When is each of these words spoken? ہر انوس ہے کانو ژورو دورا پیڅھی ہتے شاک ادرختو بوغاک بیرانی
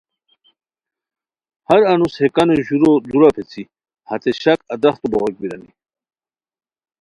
ہر 1.69 1.81
انوس 1.91 2.15
ہے 2.21 2.27
کانو 2.35 2.55
ژورو 2.67 2.91
دورا 3.09 3.29
پیڅھی 3.35 3.63
ہتے 4.09 4.31
شاک 4.41 4.59
ادرختو 4.73 5.07
بوغاک 5.11 5.35
بیرانی 5.41 5.69